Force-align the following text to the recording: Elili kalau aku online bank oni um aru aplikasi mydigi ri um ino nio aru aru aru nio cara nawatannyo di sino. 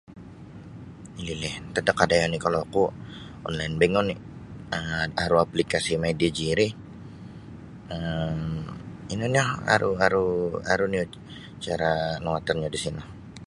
Elili 1.19 1.49
kalau 2.45 2.59
aku 2.65 2.83
online 3.47 3.75
bank 3.79 3.93
oni 4.01 4.15
um 4.77 5.09
aru 5.23 5.35
aplikasi 5.45 5.93
mydigi 6.01 6.49
ri 6.59 6.67
um 7.95 8.39
ino 9.13 9.25
nio 9.33 9.45
aru 9.73 9.89
aru 10.05 10.25
aru 10.71 10.85
nio 10.91 11.03
cara 11.65 11.91
nawatannyo 12.23 12.67
di 12.73 12.79
sino. 12.83 13.03